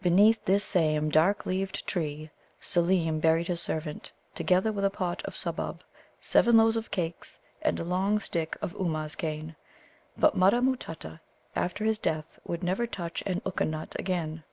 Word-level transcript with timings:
Beneath 0.00 0.44
this 0.44 0.62
same 0.62 1.10
dark 1.10 1.44
leaved 1.44 1.84
tree 1.88 2.30
Seelem 2.60 3.18
buried 3.20 3.48
his 3.48 3.60
servant, 3.60 4.12
together 4.32 4.70
with 4.70 4.84
a 4.84 4.90
pot 4.90 5.24
of 5.24 5.34
subbub, 5.34 5.80
seven 6.20 6.56
loaves 6.56 6.76
or 6.76 6.82
cakes, 6.82 7.40
and 7.60 7.80
a 7.80 7.84
long 7.84 8.20
stick 8.20 8.56
of 8.62 8.76
Ummuz 8.76 9.16
cane. 9.16 9.56
But 10.16 10.36
Mutta 10.36 10.62
matutta 10.62 11.18
after 11.56 11.84
his 11.84 11.98
death 11.98 12.38
would 12.46 12.62
never 12.62 12.86
touch 12.86 13.24
an 13.26 13.40
Ukka 13.40 13.66
nut 13.68 13.96
again. 13.98 14.44